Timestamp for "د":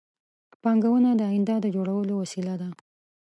1.15-1.21, 1.61-1.65